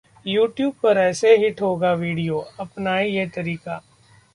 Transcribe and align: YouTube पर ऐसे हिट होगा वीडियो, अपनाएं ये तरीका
YouTube 0.25 0.73
पर 0.83 0.97
ऐसे 0.97 1.35
हिट 1.37 1.61
होगा 1.61 1.93
वीडियो, 1.95 2.39
अपनाएं 2.59 3.07
ये 3.07 3.27
तरीका 3.35 3.81